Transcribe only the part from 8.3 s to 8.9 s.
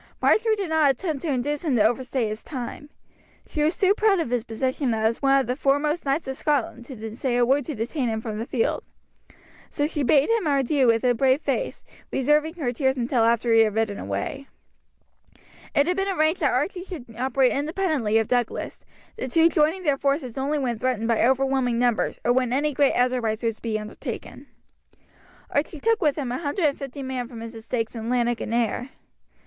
the field.